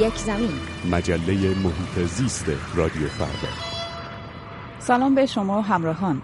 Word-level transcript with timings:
یک 0.00 0.14
زمین. 0.14 0.50
مجله 0.90 1.32
محیط 1.64 2.06
زیست 2.06 2.76
رادیو 2.76 3.06
فردا. 3.06 3.52
سلام 4.78 5.14
به 5.14 5.26
شما 5.26 5.60
همراهان. 5.60 6.22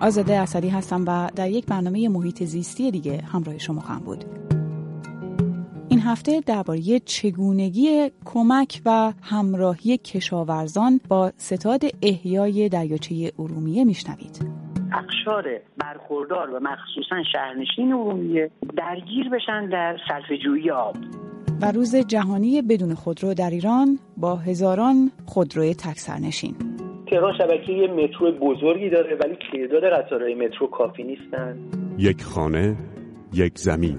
آزاده 0.00 0.34
اصلی 0.34 0.68
هستم 0.68 1.04
و 1.06 1.30
در 1.36 1.50
یک 1.50 1.66
برنامه 1.66 2.08
محیط 2.08 2.42
زیستی 2.42 2.90
دیگه 2.90 3.22
همراه 3.32 3.58
شما 3.58 3.80
خواهم 3.80 4.00
بود. 4.00 4.24
این 5.88 6.00
هفته 6.00 6.40
درباره 6.46 6.98
چگونگی 6.98 8.10
کمک 8.24 8.82
و 8.86 9.12
همراهی 9.22 9.98
کشاورزان 9.98 11.00
با 11.08 11.32
ستاد 11.36 11.82
احیای 12.02 12.68
دریاچه 12.68 13.32
ارومیه 13.38 13.84
میشنوید. 13.84 14.48
اقشار 14.92 15.44
برخوردار 15.78 16.50
و 16.50 16.60
مخصوصا 16.62 17.22
شهرنشین 17.32 17.92
ارومیه 17.92 18.50
درگیر 18.76 19.28
بشن 19.28 19.68
در 19.68 19.96
صرفه‌جویی 20.08 20.70
آب. 20.70 20.96
و 21.62 21.72
روز 21.72 21.96
جهانی 21.96 22.62
بدون 22.62 22.94
خودرو 22.94 23.34
در 23.34 23.50
ایران 23.50 23.98
با 24.16 24.36
هزاران 24.36 25.10
خودروی 25.26 25.74
تکسرنشین 25.74 26.54
تهران 27.10 27.32
شبکه 27.38 27.72
مترو 27.72 28.32
بزرگی 28.32 28.90
داره 28.90 29.16
ولی 29.16 29.36
تعداد 29.52 29.92
قطارهای 29.92 30.34
مترو 30.34 30.66
کافی 30.66 31.02
نیستن. 31.02 31.58
یک 31.98 32.22
خانه 32.22 32.76
یک 33.32 33.58
زمین. 33.58 33.98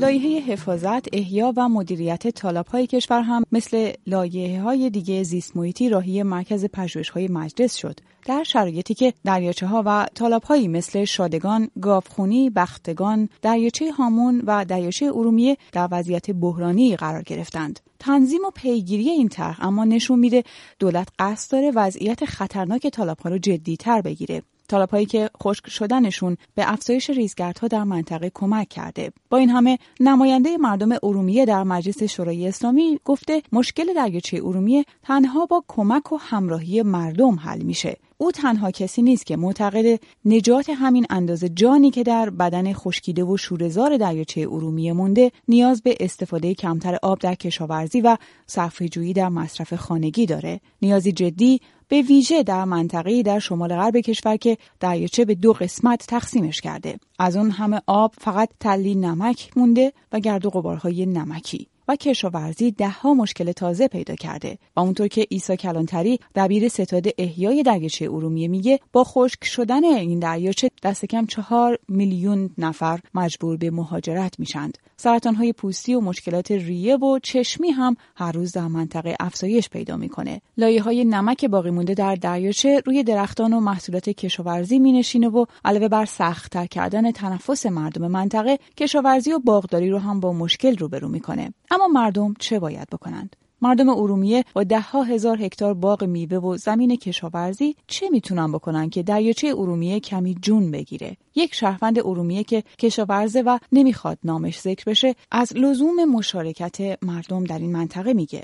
لایحه 0.00 0.40
حفاظت، 0.40 1.08
احیا 1.12 1.52
و 1.56 1.68
مدیریت 1.68 2.28
تالاب‌های 2.28 2.86
کشور 2.86 3.20
هم 3.20 3.42
مثل 3.52 3.92
لایحه‌های 4.06 4.90
دیگه 4.90 5.22
زیست 5.22 5.56
محیطی 5.56 5.88
راهی 5.88 6.22
مرکز 6.22 6.66
پژوهش‌های 6.72 7.28
مجلس 7.28 7.76
شد. 7.76 8.00
در 8.24 8.42
شرایطی 8.42 8.94
که 8.94 9.12
دریاچه 9.24 9.66
ها 9.66 9.82
و 9.86 10.06
تالاب‌هایی 10.14 10.68
مثل 10.68 11.04
شادگان، 11.04 11.70
گاوخونی، 11.82 12.50
بختگان، 12.50 13.28
دریاچه 13.42 13.92
هامون 13.92 14.42
و 14.46 14.64
دریاچه 14.64 15.06
ارومیه 15.06 15.56
در 15.72 15.88
وضعیت 15.90 16.30
بحرانی 16.30 16.96
قرار 16.96 17.22
گرفتند. 17.22 17.80
تنظیم 17.98 18.40
و 18.46 18.50
پیگیری 18.50 19.08
این 19.08 19.28
طرح 19.28 19.66
اما 19.66 19.84
نشون 19.84 20.18
میده 20.18 20.44
دولت 20.78 21.08
قصد 21.18 21.52
داره 21.52 21.72
وضعیت 21.74 22.24
خطرناک 22.24 22.86
تالاب‌ها 22.86 23.30
رو 23.30 23.38
جدی‌تر 23.38 24.00
بگیره. 24.00 24.42
هایی 24.72 25.06
که 25.06 25.30
خشک 25.42 25.70
شدنشون 25.70 26.36
به 26.54 26.72
افزایش 26.72 27.10
ریزگردها 27.10 27.68
در 27.68 27.84
منطقه 27.84 28.30
کمک 28.34 28.68
کرده 28.68 29.12
با 29.30 29.38
این 29.38 29.50
همه 29.50 29.78
نماینده 30.00 30.56
مردم 30.56 30.88
ارومیه 31.02 31.44
در 31.44 31.62
مجلس 31.62 32.02
شورای 32.02 32.48
اسلامی 32.48 32.98
گفته 33.04 33.42
مشکل 33.52 33.94
دریاچه 33.94 34.36
ارومیه 34.36 34.84
تنها 35.02 35.46
با 35.46 35.64
کمک 35.68 36.12
و 36.12 36.16
همراهی 36.16 36.82
مردم 36.82 37.38
حل 37.38 37.62
میشه 37.62 37.96
او 38.22 38.32
تنها 38.32 38.70
کسی 38.70 39.02
نیست 39.02 39.26
که 39.26 39.36
معتقد 39.36 40.00
نجات 40.24 40.70
همین 40.70 41.06
اندازه 41.10 41.48
جانی 41.48 41.90
که 41.90 42.02
در 42.02 42.30
بدن 42.30 42.72
خشکیده 42.72 43.24
و 43.24 43.36
شورزار 43.36 43.96
دریاچه 43.96 44.40
ارومیه 44.40 44.92
مونده 44.92 45.32
نیاز 45.48 45.82
به 45.82 45.96
استفاده 46.00 46.54
کمتر 46.54 46.98
آب 47.02 47.18
در 47.18 47.34
کشاورزی 47.34 48.00
و 48.00 48.16
صرفه‌جویی 48.46 49.12
در 49.12 49.28
مصرف 49.28 49.74
خانگی 49.74 50.26
داره. 50.26 50.60
نیازی 50.82 51.12
جدی 51.12 51.60
به 51.88 52.02
ویژه 52.02 52.42
در 52.42 52.64
منطقه‌ای 52.64 53.22
در 53.22 53.38
شمال 53.38 53.76
غرب 53.76 53.96
کشور 53.96 54.36
که 54.36 54.58
دریاچه 54.80 55.24
به 55.24 55.34
دو 55.34 55.52
قسمت 55.52 56.06
تقسیمش 56.06 56.60
کرده. 56.60 56.98
از 57.18 57.36
اون 57.36 57.50
همه 57.50 57.80
آب 57.86 58.14
فقط 58.18 58.48
تلی 58.60 58.94
نمک 58.94 59.50
مونده 59.56 59.92
و 60.12 60.20
گرد 60.20 60.46
و 60.46 60.50
غبارهای 60.50 61.06
نمکی. 61.06 61.66
و 61.90 61.96
کشاورزی 61.96 62.70
دهها 62.70 63.14
مشکل 63.14 63.52
تازه 63.52 63.88
پیدا 63.88 64.14
کرده 64.14 64.58
و 64.76 64.80
اونطور 64.80 65.08
که 65.08 65.26
عیسی 65.30 65.56
کلانتری 65.56 66.20
دبیر 66.34 66.68
ستاد 66.68 67.06
احیای 67.18 67.62
دریاچه 67.62 68.04
ارومیه 68.04 68.48
میگه 68.48 68.80
با 68.92 69.04
خشک 69.04 69.44
شدن 69.44 69.84
این 69.84 70.18
دریاچه 70.18 70.70
دست 70.82 71.04
کم 71.04 71.26
چهار 71.26 71.78
میلیون 71.88 72.50
نفر 72.58 73.00
مجبور 73.14 73.56
به 73.56 73.70
مهاجرت 73.70 74.40
میشند. 74.40 74.78
های 75.06 75.52
پوستی 75.52 75.94
و 75.94 76.00
مشکلات 76.00 76.50
ریه 76.50 76.96
و 76.96 77.18
چشمی 77.18 77.70
هم 77.70 77.96
هر 78.16 78.32
روز 78.32 78.52
در 78.52 78.66
منطقه 78.66 79.16
افزایش 79.20 79.68
پیدا 79.68 79.96
می‌کنه. 79.96 80.40
لایه 80.56 80.82
های 80.82 81.04
نمک 81.04 81.44
باقی 81.44 81.70
مونده 81.70 81.94
در 81.94 82.14
دریاچه 82.14 82.82
روی 82.86 83.02
درختان 83.02 83.52
و 83.52 83.60
محصولات 83.60 84.08
کشاورزی 84.08 84.78
مینشینه 84.78 85.28
و 85.28 85.44
علاوه 85.64 85.88
بر 85.88 86.04
سختتر 86.04 86.66
کردن 86.66 87.12
تنفس 87.12 87.66
مردم 87.66 88.06
منطقه 88.06 88.58
کشاورزی 88.76 89.32
و 89.32 89.38
باغداری 89.38 89.90
رو 89.90 89.98
هم 89.98 90.20
با 90.20 90.32
مشکل 90.32 90.76
روبرو 90.76 91.08
می‌کنه. 91.08 91.54
اما 91.70 91.88
مردم 91.88 92.34
چه 92.38 92.58
باید 92.58 92.88
بکنند؟ 92.92 93.36
مردم 93.62 93.88
ارومیه 93.88 94.44
با 94.54 94.62
ده 94.62 94.80
ها 94.80 95.02
هزار 95.02 95.36
هکتار 95.36 95.74
باغ 95.74 96.04
میوه 96.04 96.36
و 96.38 96.56
زمین 96.56 96.96
کشاورزی 96.96 97.74
چه 97.86 98.06
می‌تونن 98.10 98.52
بکنن 98.52 98.90
که 98.90 99.02
دریاچه 99.02 99.48
ارومیه 99.56 100.00
کمی 100.00 100.34
جون 100.42 100.70
بگیره؟ 100.70 101.16
یک 101.34 101.54
شهروند 101.54 101.98
ارومیه 101.98 102.44
که 102.44 102.62
کشاورزه 102.78 103.42
و 103.42 103.58
نمی‌خواد 103.72 104.18
نامش 104.24 104.58
ذکر 104.58 104.84
بشه 104.90 105.14
از 105.30 105.56
لزوم 105.56 106.04
مشارکت 106.16 106.78
مردم 107.02 107.44
در 107.44 107.58
این 107.58 107.72
منطقه 107.72 108.12
میگه. 108.12 108.42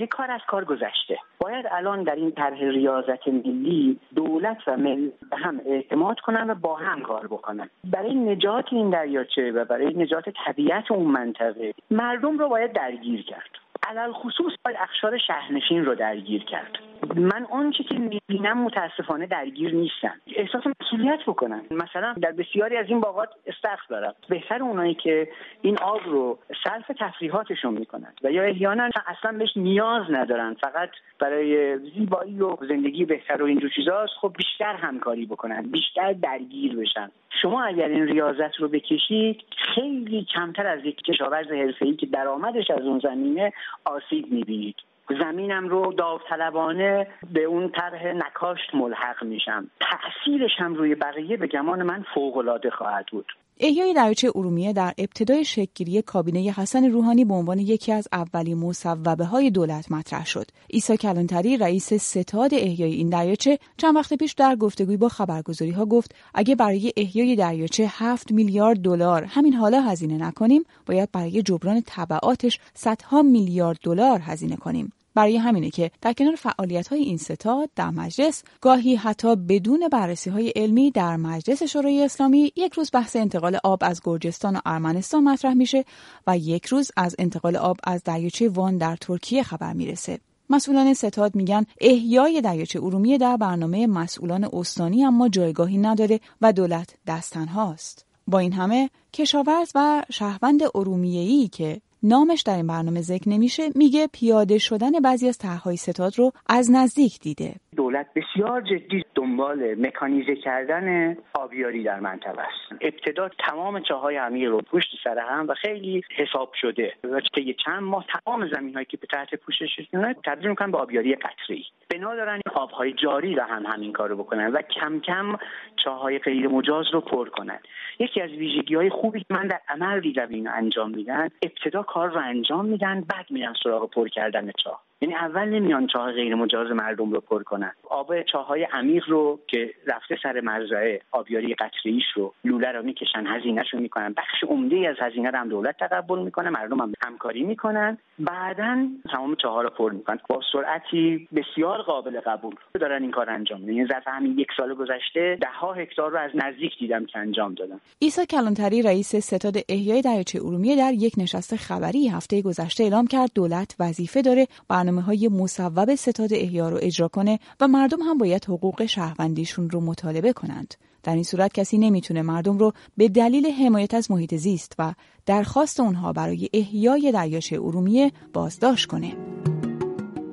یک 0.00 0.08
کار 0.08 0.30
از 0.30 0.40
کار 0.48 0.64
گذشته. 0.64 1.18
باید 1.38 1.64
الان 1.70 2.02
در 2.02 2.14
این 2.14 2.30
طرح 2.30 2.58
ریاضت 2.58 3.28
ملی 3.28 4.00
دولت 4.14 4.58
و 4.66 4.76
مل 4.76 5.10
هم 5.32 5.60
اعتماد 5.66 6.16
کنن 6.20 6.50
و 6.50 6.54
با 6.54 6.76
هم 6.76 7.02
کار 7.02 7.26
بکنن. 7.26 7.70
برای 7.84 8.14
نجات 8.14 8.64
این 8.72 8.90
دریاچه 8.90 9.52
و 9.52 9.64
برای 9.64 9.94
نجات 9.94 10.24
طبیعت 10.46 10.90
اون 10.90 11.06
منطقه 11.06 11.74
مردم 11.90 12.38
رو 12.38 12.48
باید 12.48 12.72
درگیر 12.72 13.24
کرد. 13.24 13.50
علل 13.82 14.12
خصوص 14.12 14.52
باید 14.64 14.76
اخشار 14.80 15.18
شهرنشین 15.18 15.84
رو 15.84 15.94
درگیر 15.94 16.44
کرد. 16.44 16.78
من 17.16 17.46
آنچه 17.50 17.84
که 17.84 17.94
می‌بینم 17.94 18.64
متاسفانه 18.64 19.26
درگیر 19.26 19.74
نیستن 19.74 20.14
احساس 20.36 20.62
مسئولیت 20.80 21.20
بکنن 21.26 21.62
مثلا 21.70 22.14
در 22.22 22.32
بسیاری 22.32 22.76
از 22.76 22.86
این 22.88 23.00
باغات 23.00 23.28
استخر 23.46 23.86
دارم. 23.88 24.14
بهتر 24.28 24.62
اونایی 24.62 24.94
که 24.94 25.28
این 25.62 25.78
آب 25.78 26.00
رو 26.04 26.38
صرف 26.64 26.90
تفریحاتشون 26.98 27.74
می‌کنن 27.74 28.12
و 28.22 28.30
یا 28.30 28.42
احیانا 28.42 28.90
اصلا 29.06 29.38
بهش 29.38 29.56
نیاز 29.56 30.02
ندارن. 30.10 30.54
فقط 30.54 30.90
برای 31.20 31.78
زیبایی 31.78 32.40
و 32.40 32.56
زندگی 32.68 33.04
بهتر 33.04 33.42
و 33.42 33.46
اینجور 33.46 33.70
چیزاست 33.76 34.12
خب 34.20 34.34
بیشتر 34.38 34.74
همکاری 34.74 35.26
بکنن 35.26 35.62
بیشتر 35.62 36.12
درگیر 36.12 36.76
بشن. 36.76 37.10
شما 37.42 37.62
اگر 37.62 37.88
این 37.88 38.06
ریاضت 38.06 38.56
رو 38.56 38.68
بکشید 38.68 39.42
خیلی 39.74 40.26
کمتر 40.34 40.66
از 40.66 40.84
یک 40.84 41.02
کشاورز 41.02 41.46
حرفه‌ای 41.46 41.96
که 41.96 42.06
درآمدش 42.06 42.70
از 42.70 42.82
اون 42.82 42.98
زمینه 42.98 43.52
آسیب 43.84 44.32
می‌بینید. 44.32 44.76
زمینم 45.08 45.68
رو 45.68 45.92
داوطلبانه 45.92 47.06
به 47.32 47.44
اون 47.44 47.70
طرح 47.70 48.06
نکاشت 48.06 48.74
ملحق 48.74 49.24
میشم 49.24 49.70
تأثیرش 49.80 50.52
هم 50.58 50.74
روی 50.74 50.94
بقیه 50.94 51.36
به 51.36 51.46
گمان 51.46 51.82
من 51.82 52.04
فوقالعاده 52.14 52.70
خواهد 52.70 53.06
بود 53.12 53.26
احیای 53.60 53.94
دریاچه 53.94 54.32
ارومیه 54.34 54.72
در 54.72 54.92
ابتدای 54.98 55.44
شکلگیری 55.44 56.02
کابینه 56.02 56.52
حسن 56.52 56.90
روحانی 56.90 57.24
به 57.24 57.34
عنوان 57.34 57.58
یکی 57.58 57.92
از 57.92 58.08
اولین 58.12 58.58
مصوبه 58.58 59.24
های 59.24 59.50
دولت 59.50 59.92
مطرح 59.92 60.26
شد. 60.26 60.46
عیسی 60.72 60.96
کلانتری 60.96 61.56
رئیس 61.56 61.94
ستاد 61.94 62.54
احیای 62.54 62.92
این 62.92 63.08
دریاچه 63.08 63.58
چند 63.76 63.96
وقت 63.96 64.14
پیش 64.14 64.32
در 64.32 64.56
گفتگوی 64.56 64.96
با 64.96 65.08
خبرگزاری 65.08 65.70
ها 65.70 65.84
گفت 65.84 66.14
اگه 66.34 66.54
برای 66.54 66.92
احیای 66.96 67.36
دریاچه 67.36 67.86
7 67.90 68.32
میلیارد 68.32 68.78
دلار 68.78 69.24
همین 69.24 69.54
حالا 69.54 69.80
هزینه 69.80 70.26
نکنیم 70.26 70.64
باید 70.86 71.12
برای 71.12 71.42
جبران 71.42 71.82
تبعاتش 71.86 72.58
صدها 72.74 73.22
میلیارد 73.22 73.78
دلار 73.82 74.20
هزینه 74.20 74.56
کنیم. 74.56 74.92
برای 75.18 75.36
همینه 75.36 75.70
که 75.70 75.90
در 76.00 76.12
کنار 76.12 76.34
فعالیت 76.34 76.88
های 76.88 77.00
این 77.00 77.16
ستاد 77.16 77.70
در 77.76 77.90
مجلس 77.90 78.42
گاهی 78.60 78.96
حتی 78.96 79.36
بدون 79.36 79.88
بررسی 79.92 80.30
های 80.30 80.52
علمی 80.56 80.90
در 80.90 81.16
مجلس 81.16 81.62
شورای 81.62 82.04
اسلامی 82.04 82.52
یک 82.56 82.72
روز 82.72 82.90
بحث 82.92 83.16
انتقال 83.16 83.58
آب 83.64 83.78
از 83.82 84.00
گرجستان 84.04 84.56
و 84.56 84.60
ارمنستان 84.66 85.24
مطرح 85.24 85.54
میشه 85.54 85.84
و 86.26 86.38
یک 86.38 86.66
روز 86.66 86.90
از 86.96 87.16
انتقال 87.18 87.56
آب 87.56 87.76
از 87.84 88.02
دریاچه 88.04 88.48
وان 88.48 88.76
در 88.76 88.96
ترکیه 88.96 89.42
خبر 89.42 89.72
می‌رسه 89.72 90.18
مسئولان 90.50 90.94
ستاد 90.94 91.34
میگن 91.34 91.66
احیای 91.80 92.40
دریاچه 92.40 92.82
ارومیه 92.82 93.18
در 93.18 93.36
برنامه 93.36 93.86
مسئولان 93.86 94.48
استانی 94.52 95.04
اما 95.04 95.28
جایگاهی 95.28 95.78
نداره 95.78 96.20
و 96.40 96.52
دولت 96.52 96.94
دستنهاست. 97.06 98.04
با 98.26 98.38
این 98.38 98.52
همه 98.52 98.90
کشاورز 99.12 99.70
و 99.74 100.04
شهروند 100.10 100.60
ارومیه‌ای 100.74 101.48
که 101.48 101.80
نامش 102.02 102.42
در 102.42 102.56
این 102.56 102.66
برنامه 102.66 103.02
ذکر 103.02 103.28
نمیشه 103.28 103.70
میگه 103.74 104.06
پیاده 104.12 104.58
شدن 104.58 105.00
بعضی 105.00 105.28
از 105.28 105.38
طرحهای 105.38 105.76
ستاد 105.76 106.18
رو 106.18 106.32
از 106.46 106.70
نزدیک 106.70 107.20
دیده. 107.20 107.54
دولت 107.78 108.06
بسیار 108.14 108.60
جدی 108.60 109.04
دنبال 109.14 109.74
مکانیزه 109.74 110.36
کردن 110.36 111.16
آبیاری 111.34 111.82
در 111.82 112.00
منطقه 112.00 112.40
است. 112.40 112.80
ابتدا 112.80 113.28
تمام 113.28 113.80
چاهای 113.80 114.16
عمیق 114.16 114.50
رو 114.50 114.60
پشت 114.60 114.88
سر 115.04 115.18
هم 115.18 115.48
و 115.48 115.54
خیلی 115.54 116.02
حساب 116.16 116.52
شده. 116.60 116.92
و 117.04 117.20
یه 117.40 117.54
چند 117.64 117.82
ماه 117.82 118.06
تمام 118.24 118.48
زمین 118.48 118.74
هایی 118.74 118.86
که 118.86 118.96
به 118.96 119.06
تحت 119.06 119.34
پوشش 119.34 119.88
تبدیل 120.24 120.48
می‌کنن 120.48 120.70
به 120.70 120.78
آبیاری 120.78 121.14
قطری. 121.14 121.66
بنا 121.90 122.14
دارن 122.14 122.40
آبهای 122.54 122.92
جاری 122.92 123.34
رو 123.34 123.42
هم 123.42 123.66
همین 123.66 123.92
کارو 123.92 124.16
بکنن 124.16 124.46
و 124.46 124.62
کم 124.62 125.00
کم 125.00 125.36
چاهای 125.84 126.18
غیر 126.18 126.48
مجاز 126.48 126.86
رو 126.92 127.00
پر 127.00 127.28
کنن. 127.28 127.58
یکی 127.98 128.20
از 128.20 128.30
ویژگی 128.30 128.74
های 128.74 128.90
خوبی 128.90 129.20
که 129.20 129.34
من 129.34 129.46
در 129.46 129.60
عمل 129.68 130.00
دیدم 130.00 130.28
اینو 130.28 130.50
انجام 130.54 130.90
میدن 130.90 131.28
ابتدا 131.42 131.82
کار 131.82 132.10
رو 132.10 132.20
انجام 132.24 132.64
میدن 132.64 133.00
بعد 133.00 133.30
میرن 133.30 133.54
سراغ 133.62 133.90
پر 133.90 134.08
کردن 134.08 134.50
چاه. 134.64 134.87
یعنی 135.00 135.14
اول 135.14 135.48
نمیان 135.48 135.86
چاه 135.86 136.12
غیر 136.12 136.34
مجاز 136.34 136.70
مردم 136.70 137.10
رو 137.12 137.20
پر 137.20 137.42
کنن. 137.42 137.72
آب 137.90 138.22
چاهای 138.22 138.64
عمیق 138.72 139.04
رو 139.08 139.40
که 139.46 139.74
رفته 139.86 140.18
سر 140.22 140.40
مزرعه 140.40 141.00
آبیاری 141.12 141.54
قطریش 141.54 142.04
رو 142.14 142.34
لوله 142.44 142.72
رو 142.72 142.82
می‌کشن 142.82 143.26
هزینهش 143.26 143.66
رو 143.72 143.80
می‌کنن. 143.80 144.14
بخش 144.16 144.44
عمده 144.48 144.88
از 144.88 144.96
هزینه 145.00 145.30
رو 145.30 145.38
هم 145.38 145.48
دولت 145.48 145.76
تقبل 145.76 146.18
می‌کنه 146.18 146.50
مردم 146.50 146.80
هم 146.80 146.92
همکاری 147.04 147.42
می‌کنن. 147.42 147.98
بعدا 148.18 148.86
تمام 149.12 149.34
چاه 149.34 149.62
رو 149.62 149.70
پر 149.70 149.92
می‌کنن. 149.92 150.18
با 150.28 150.40
سرعتی 150.52 151.28
بسیار 151.34 151.82
قابل 151.82 152.20
قبول 152.20 152.54
دارن 152.80 153.02
این 153.02 153.10
کار 153.10 153.30
انجام 153.30 153.60
میدن 153.60 153.72
یعنی 153.72 153.88
ظرف 153.88 154.08
همین 154.08 154.38
یک 154.38 154.48
سال 154.56 154.74
گذشته 154.74 155.38
ده 155.40 155.48
ها 155.48 155.72
هکتار 155.72 156.10
رو 156.10 156.18
از 156.18 156.30
نزدیک 156.34 156.72
دیدم 156.78 157.06
که 157.06 157.18
انجام 157.18 157.54
دادن. 157.54 157.80
عیسی 158.02 158.26
کلانتری 158.26 158.82
رئیس 158.82 159.16
ستاد 159.16 159.54
احیای 159.68 160.02
دریاچه 160.02 160.38
ارومیه 160.44 160.76
در 160.76 160.92
یک 160.92 161.12
نشست 161.18 161.56
خبری 161.56 162.08
هفته 162.08 162.42
گذشته 162.42 162.84
اعلام 162.84 163.06
کرد 163.06 163.30
دولت 163.34 163.76
وظیفه 163.80 164.22
داره 164.22 164.46
برنامه 164.68 164.87
های 164.88 165.28
مصوب 165.28 165.94
ستاد 165.94 166.32
احیا 166.32 166.68
رو 166.68 166.78
اجرا 166.82 167.08
کنه 167.08 167.38
و 167.60 167.68
مردم 167.68 168.00
هم 168.02 168.18
باید 168.18 168.44
حقوق 168.44 168.86
شهروندیشون 168.86 169.70
رو 169.70 169.80
مطالبه 169.80 170.32
کنند. 170.32 170.74
در 171.02 171.14
این 171.14 171.22
صورت 171.22 171.52
کسی 171.52 171.78
نمی‌تونه 171.78 172.22
مردم 172.22 172.58
رو 172.58 172.72
به 172.96 173.08
دلیل 173.08 173.46
حمایت 173.46 173.94
از 173.94 174.10
محیط 174.10 174.34
زیست 174.34 174.74
و 174.78 174.94
درخواست 175.26 175.80
اونها 175.80 176.12
برای 176.12 176.48
احیای 176.52 177.12
دریاچه 177.12 177.56
ارومیه 177.56 178.12
بازداشت 178.32 178.86
کنه. 178.86 179.16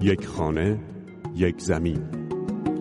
یک 0.02 0.26
خانه، 0.26 0.80
یک 1.36 1.62
زمین. 1.62 2.26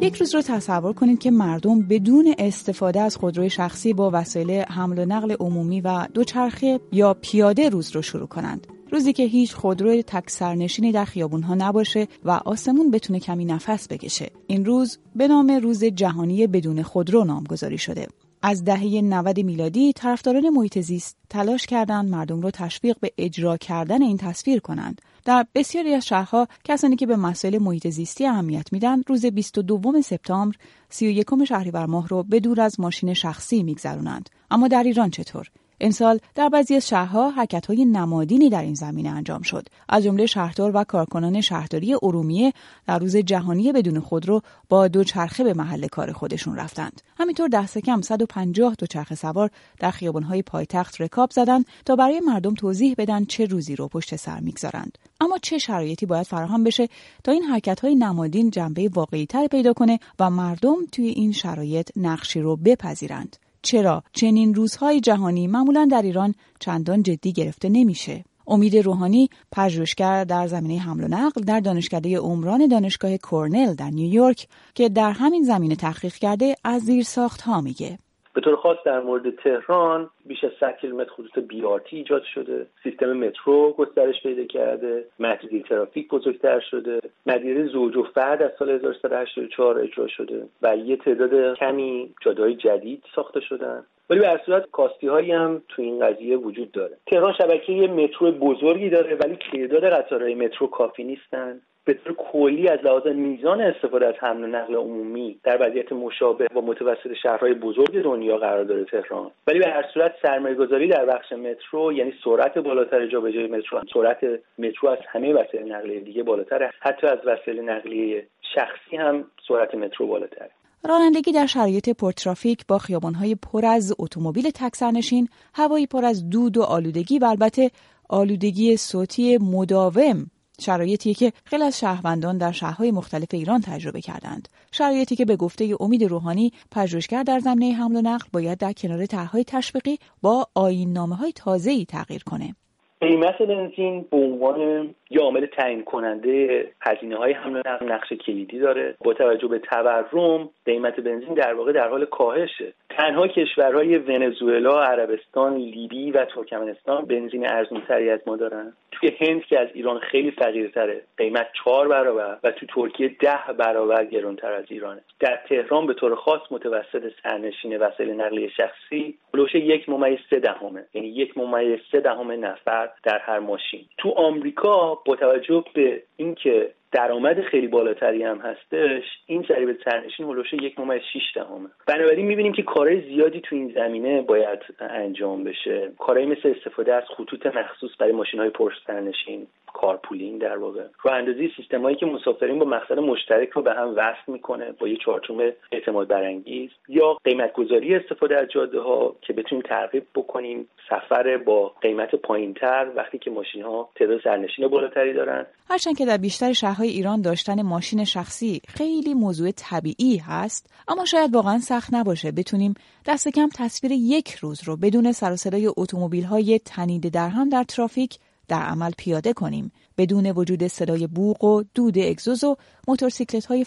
یک 0.01 0.17
روز 0.17 0.35
رو 0.35 0.43
تصور 0.43 0.93
کنید 0.93 1.19
که 1.19 1.31
مردم 1.31 1.83
بدون 1.83 2.35
استفاده 2.39 3.01
از 3.01 3.17
خودروی 3.17 3.51
شخصی 3.51 3.93
با 3.93 4.11
وسایل 4.13 4.51
حمل 4.51 4.99
و 4.99 5.05
نقل 5.05 5.37
عمومی 5.41 5.81
و 5.81 6.07
دوچرخه 6.15 6.81
یا 6.93 7.15
پیاده 7.15 7.69
روز 7.69 7.91
رو 7.91 8.03
شروع 8.03 8.27
کنند. 8.27 8.67
روزی 8.95 9.13
که 9.13 9.23
هیچ 9.23 9.55
خودرو 9.55 10.03
تک 10.03 10.31
سرنشینی 10.31 10.93
در 10.93 11.09
ها 11.45 11.55
نباشه 11.55 12.09
و 12.25 12.31
آسمون 12.31 12.91
بتونه 12.91 13.21
کمی 13.21 13.45
نفس 13.45 13.89
بکشه. 13.89 14.31
این 14.47 14.65
روز 14.65 14.99
به 15.17 15.29
نام 15.29 15.51
روز 15.51 15.85
جهانی 15.85 16.47
بدون 16.47 16.83
خودرو 16.83 17.25
نامگذاری 17.25 17.79
شده. 17.79 18.07
از 18.43 18.65
دهه 18.65 19.01
90 19.01 19.41
میلادی 19.41 19.93
طرفداران 19.93 20.49
محیط 20.49 20.79
زیست 20.79 21.17
تلاش 21.31 21.67
کردند 21.67 22.11
مردم 22.11 22.41
رو 22.41 22.51
تشویق 22.51 22.97
به 23.01 23.13
اجرا 23.19 23.57
کردن 23.57 24.03
این 24.03 24.17
تصویر 24.17 24.61
کنند. 24.61 25.01
در 25.25 25.47
بسیاری 25.55 25.95
از 25.95 26.07
شهرها 26.07 26.49
کسانی 26.65 26.97
که 26.97 27.07
به 27.07 27.17
مسائل 27.17 27.59
محیط 27.59 27.89
زیستی 27.89 28.27
اهمیت 28.27 28.73
میدن 28.73 29.03
روز 29.07 29.27
22 29.27 30.03
سپتامبر 30.03 30.57
31 30.91 31.45
شهریور 31.49 31.87
ماه 31.87 32.09
رو 32.09 32.23
به 32.23 32.41
دور 32.41 32.61
از 32.61 32.81
ماشین 32.81 33.15
شخصی 33.15 33.63
میگذرونند. 33.63 34.31
اما 34.51 34.69
در 34.69 34.83
ایران 34.83 35.11
چطور؟ 35.11 35.51
امسال 35.81 36.19
در 36.35 36.49
بعضی 36.49 36.75
از 36.75 36.89
شهرها 36.89 37.33
های 37.69 37.85
نمادینی 37.85 38.51
در 38.51 38.63
این 38.63 38.75
زمینه 38.75 39.09
انجام 39.09 39.43
شد. 39.43 39.69
از 39.89 40.03
جمله 40.03 40.27
شهردار 40.27 40.71
و 40.75 40.85
کارکنان 40.85 41.41
شهرداری 41.41 41.95
ارومیه 42.03 42.53
در 42.87 42.99
روز 42.99 43.17
جهانی 43.17 43.73
بدون 43.73 44.01
خودرو 44.01 44.41
با 44.69 44.89
دوچرخه 44.89 45.45
به 45.45 45.55
محل 45.55 45.87
کار 45.87 46.13
خودشون 46.13 46.57
رفتند. 46.57 47.03
همینطور 47.19 47.49
دست 47.49 47.79
کم 47.79 48.01
150 48.01 48.75
دوچرخه 48.79 49.15
سوار 49.15 49.51
در 49.79 49.91
خیابانهای 49.91 50.43
پایتخت 50.43 51.01
رکاب 51.01 51.31
زدند 51.31 51.67
تا 51.85 51.97
برای 51.97 52.21
مردم 52.21 52.55
توضیح 52.55 52.95
بدن 52.99 53.25
چه 53.25 53.45
روزی 53.45 53.77
رو 53.77 53.89
پشت 53.89 54.17
سر 54.17 54.41
می‌گذارند. 54.41 54.99
اما 55.21 55.39
چه 55.39 55.59
شرایطی 55.59 56.07
باید 56.07 56.27
فراهم 56.27 56.65
بشه 56.65 56.89
تا 57.25 57.33
این 57.33 57.45
های 57.83 57.95
نمادین 57.95 58.51
جنبه 58.51 58.91
واقعیتر 58.95 59.47
پیدا 59.47 59.73
کنه 59.73 59.99
و 60.19 60.31
مردم 60.31 60.77
توی 60.93 61.09
این 61.09 61.33
شرایط 61.33 61.91
نقشی 61.97 62.41
رو 62.41 62.57
بپذیرند؟ 62.57 63.37
چرا 63.65 64.03
چنین 64.13 64.55
روزهای 64.55 65.01
جهانی 65.01 65.47
معمولا 65.47 65.89
در 65.91 66.03
ایران 66.03 66.35
چندان 66.59 67.03
جدی 67.03 67.33
گرفته 67.33 67.69
نمیشه؟ 67.69 68.25
امید 68.47 68.77
روحانی 68.77 69.29
پژوهشگر 69.53 70.25
در 70.25 70.47
زمینه 70.47 70.81
حمل 70.81 71.05
و 71.05 71.09
نقل 71.09 71.41
در 71.41 71.61
دانشکده 71.61 72.19
عمران 72.19 72.67
دانشگاه 72.67 73.17
کورنل 73.17 73.75
در 73.75 73.91
نیویورک 73.91 74.49
که 74.75 74.89
در 74.89 75.13
همین 75.13 75.43
زمینه 75.45 75.77
تحقیق 75.77 76.15
کرده 76.15 76.57
از 76.65 76.83
زیر 76.83 77.05
ساخت 77.05 77.41
ها 77.41 77.61
میگه. 77.61 77.99
به 78.35 78.41
طور 78.41 78.57
خاص 78.57 78.77
در 78.85 79.01
مورد 79.01 79.31
تهران 79.31 80.11
بیش 80.27 80.45
از 80.45 80.51
100 80.61 80.77
کیلومتر 80.77 81.11
خطوط 81.11 81.39
بیارتی 81.39 81.97
ایجاد 81.97 82.23
شده. 82.23 82.67
سیستم 82.83 83.13
مترو 83.13 83.73
گسترش 83.73 84.23
پیدا 84.23 84.45
کرده. 84.45 85.05
محدودی 85.19 85.63
ترافیک 85.63 86.09
بزرگتر 86.09 86.61
شده. 86.61 87.01
مدیره 87.27 87.67
زوج 87.67 87.97
و 87.97 88.03
فرد 88.03 88.43
از 88.43 88.51
سال 88.59 88.71
1384 88.71 89.79
اجرا 89.79 90.07
شده 90.07 90.47
و 90.63 90.77
یه 90.77 90.97
تعداد 90.97 91.57
کمی 91.57 92.15
جادههای 92.21 92.55
جدید 92.55 93.05
ساخته 93.15 93.41
شدن. 93.41 93.85
ولی 94.11 94.21
به 94.21 94.41
صورت 94.47 94.71
کاستی 94.71 95.07
هایی 95.07 95.33
هم 95.33 95.63
تو 95.69 95.83
این 95.83 96.07
قضیه 96.07 96.37
وجود 96.37 96.73
داره. 96.73 96.97
تهران 97.07 97.33
شبکه 97.33 97.73
مترو 97.73 98.33
بزرگی 98.33 98.91
داره 98.91 99.17
ولی 99.17 99.39
تعداد 99.53 99.85
قطارهای 99.85 100.35
مترو 100.35 100.67
کافی 100.67 101.05
نیستن. 101.05 101.61
به 101.85 101.95
طور 101.95 102.15
کلی 102.33 102.69
از 102.69 102.79
لحاظ 102.85 103.07
میزان 103.07 103.61
استفاده 103.61 104.07
از 104.07 104.15
حمل 104.21 104.45
و 104.45 104.47
نقل 104.47 104.75
عمومی 104.75 105.39
در 105.45 105.69
وضعیت 105.69 105.93
مشابه 105.93 106.47
با 106.55 106.61
متوسط 106.61 107.13
شهرهای 107.23 107.55
بزرگ 107.55 108.03
دنیا 108.03 108.37
قرار 108.37 108.65
داره 108.65 108.85
تهران. 108.85 109.31
ولی 109.47 109.59
به 109.59 109.67
هر 109.67 109.85
صورت 109.95 110.15
سرمایه 110.23 110.55
گذاری 110.55 110.89
در 110.89 111.07
بخش 111.07 111.33
مترو 111.33 111.93
یعنی 111.93 112.13
سرعت 112.25 112.59
بالاتر 112.59 113.07
جابجایی 113.07 113.47
مترو 113.47 113.81
سرعت 113.95 114.19
مترو 114.59 114.89
از 114.89 114.99
همه 115.09 115.33
وسایل 115.33 115.73
نقلیه 115.73 116.01
دیگه 116.01 116.23
بالاتره 116.23 116.71
حتی 116.81 117.07
از 117.07 117.19
وسایل 117.27 117.61
نقلیه 117.61 118.27
شخصی 118.55 118.97
هم 118.97 119.25
سرعت 119.49 119.75
مترو 119.75 120.07
بالاتره 120.07 120.51
رانندگی 120.89 121.33
در 121.33 121.47
شرایط 121.47 121.89
پرترافیک 122.01 122.67
با 122.69 122.79
خیابانهای 122.79 123.35
پر 123.35 123.67
از 123.67 123.95
اتومبیل 123.99 124.51
تکسرنشین، 124.51 125.29
هوایی 125.55 125.87
پر 125.87 126.05
از 126.05 126.31
دود 126.31 126.57
و 126.57 126.63
آلودگی 126.63 127.19
و 127.19 127.25
البته 127.25 127.71
آلودگی 128.09 128.77
صوتی 128.77 129.39
مداوم 129.39 130.27
شرایطی 130.61 131.15
که 131.15 131.33
خیلی 131.45 131.65
از 131.65 131.81
شهروندان 131.81 132.39
در 132.39 132.53
شهرهای 132.53 132.91
مختلف 132.91 133.29
ایران 133.33 133.61
تجربه 133.61 134.01
کردند. 134.01 134.49
شرایطی 134.73 135.17
که 135.17 135.25
به 135.25 135.37
گفته 135.37 135.77
امید 135.81 136.05
روحانی 136.05 136.53
پژوهشگر 136.71 137.23
در 137.23 137.39
زمینه 137.39 137.75
حمل 137.75 137.97
و 137.97 138.03
نقل 138.03 138.27
باید 138.33 138.59
در 138.59 138.73
کنار 138.73 139.07
طرحهای 139.07 139.45
تشویقی 139.45 139.99
با 140.23 140.47
آیین 140.55 140.93
نامه 140.93 141.17
های 141.17 141.33
تازه‌ای 141.33 141.85
تغییر 141.85 142.25
کنه. 142.25 142.55
قیمت 143.01 143.39
بنزین 143.39 144.05
به 144.11 144.17
عنوان 144.17 144.89
یه 145.15 145.21
عامل 145.21 145.47
تعیین 145.47 145.85
کننده 145.85 146.67
هزینه 146.81 147.17
های 147.17 147.33
حمل 147.33 147.63
نقل 147.67 147.93
نقش 147.93 148.13
کلیدی 148.13 148.59
داره. 148.59 148.95
با 149.05 149.15
توجه 149.15 149.49
به 149.49 149.59
تورم 149.59 150.51
قیمت 150.67 151.01
بنزین 151.01 151.35
در 151.35 151.55
واقع 151.55 151.73
در 151.73 151.89
حال 151.89 152.05
کاهشه. 152.05 152.73
تنها 152.91 153.29
کشورهای 153.29 153.99
ونزوئلا 153.99 154.83
عربستان 154.83 155.57
لیبی 155.57 156.11
و 156.11 156.25
ترکمنستان 156.25 157.05
بنزین 157.05 157.49
ارزونتری 157.49 158.11
از 158.11 158.21
ما 158.27 158.37
دارن. 158.37 158.73
توی 158.93 159.11
هند 159.21 159.45
که 159.45 159.61
از 159.61 159.69
ایران 159.75 159.99
خیلی 159.99 160.31
فقیرتره. 160.31 161.01
قیمت 161.17 161.47
چهار 161.53 161.89
برابر 161.89 162.39
و 162.45 162.51
تو 162.51 162.67
ترکیه 162.67 163.09
ده 163.09 163.53
برابر 163.59 164.05
گرونتر 164.05 164.53
از 164.53 164.65
ایرانه. 164.69 165.01
در 165.21 165.41
تهران 165.49 165.87
به 165.87 165.95
طور 165.95 166.15
خاص 166.15 166.41
متوسط 166.51 167.13
سرنشین 167.23 167.77
وسایل 167.77 168.11
نقلیه 168.11 168.49
شخصی 168.49 169.19
بلوش 169.33 169.55
یک 169.55 169.89
ممیز 169.89 170.19
سه 170.31 170.39
دهمه 170.39 170.85
یعنی 170.95 171.09
یک 171.09 171.39
ممیز 171.39 171.81
سه 171.93 172.01
دهم 172.01 172.45
نفر 172.45 172.91
در 173.05 173.19
هر 173.19 173.39
ماشین. 173.39 173.85
تو 173.99 174.11
آمریکا 174.11 174.95
با 175.07 175.17
توجه 175.17 175.65
به 175.75 176.03
اینکه 176.17 176.71
درآمد 176.93 177.41
خیلی 177.41 177.67
بالاتری 177.67 178.23
هم 178.23 178.39
هستش 178.39 179.05
این 179.27 179.45
ضریب 179.49 179.79
سرنشین 179.85 180.27
هلوش 180.27 180.53
یک 180.53 180.79
ممیز 180.79 181.03
شیش 181.13 181.23
دهمه 181.35 181.69
بنابراین 181.87 182.27
می‌بینیم 182.27 182.53
که 182.53 182.63
کارهای 182.63 183.01
زیادی 183.01 183.41
تو 183.41 183.57
این 183.57 183.73
زمینه 183.75 184.23
باید 184.23 184.59
انجام 184.81 185.45
بشه. 185.45 185.93
کارهایی 185.99 186.31
مثل 186.31 186.55
استفاده 186.57 186.95
از 186.95 187.05
خطوط 187.17 187.47
مخصوص 187.47 187.91
برای 187.99 188.13
ماشین 188.13 188.41
های 188.41 188.51
پرسرنشین 188.51 189.47
کارپولینگ 189.75 190.41
در 190.41 190.57
واقع. 190.57 190.85
رو 191.03 191.11
اندازی 191.11 191.51
سیستمایی 191.57 191.97
که 191.97 192.07
مسافرین 192.07 192.59
با 192.59 192.65
مقصد 192.65 192.99
مشترک 192.99 193.49
رو 193.49 193.63
به 193.63 193.75
هم 193.75 193.95
وصل 193.97 194.33
می‌کنه 194.33 194.73
با 194.73 194.89
یه 194.89 194.97
چارچوب 195.05 195.43
اعتماد 195.73 196.09
برانگیز 196.09 196.71
یا 196.89 197.17
قیمت 197.25 197.53
گذاری 197.53 197.95
استفاده 197.95 198.37
از 198.37 198.49
جاده 198.49 198.81
ها 198.81 199.17
که 199.21 199.33
بتونیم 199.33 199.65
ترغیب 199.69 200.07
بکنیم. 200.15 200.69
سفر 200.89 201.37
با 201.37 201.73
قیمت 201.81 202.15
پایینتر 202.15 202.87
وقتی 202.97 203.19
که 203.19 203.31
ماشین 203.31 203.63
ها 203.63 203.89
تعداد 203.97 204.21
سرنشین 204.25 204.69
بالاتری 204.69 205.13
دارن. 205.13 205.47
هرچند 205.71 205.99
که 205.99 206.07
در 206.07 206.17
بیشتر 206.17 206.53
شهرهای 206.53 206.89
ایران 206.89 207.23
داشتن 207.23 207.63
ماشین 207.63 208.05
شخصی 208.05 208.61
خیلی 208.69 209.15
موضوع 209.15 209.51
طبیعی 209.51 210.17
هست 210.29 210.85
اما 210.89 211.05
شاید 211.05 211.35
واقعا 211.35 211.59
سخت 211.59 211.95
نباشه. 211.95 212.33
بتونیم 212.33 212.75
دست 213.07 213.29
کم 213.29 213.49
تصویر 213.59 213.93
یک 213.93 214.35
روز 214.35 214.69
رو 214.69 214.77
بدون 214.77 215.13
سر 215.13 215.33
و 215.33 215.37
صدای 215.37 215.71
اتومبیل 215.77 216.25
های 216.25 216.59
تنیده 216.59 217.11
در 217.11 217.29
هم 217.29 217.49
در 217.49 217.63
ترافیک 217.63 218.19
در 218.49 218.63
عمل 218.63 218.91
پیاده 218.99 219.33
کنیم 219.33 219.73
بدون 219.99 220.27
وجود 220.27 220.67
صدای 220.67 221.07
بوق 221.07 221.45
و 221.45 221.63
دود 221.75 221.99
اگزوز 221.99 222.45
و 222.45 222.57
موتورسیکلت 222.89 223.47
های 223.47 223.65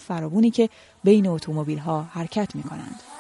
که 0.52 0.70
بین 1.04 1.28
اتومبیل 1.28 1.78
ها 1.78 2.02
حرکت 2.02 2.56
می 2.56 2.64
کنند. 2.64 3.17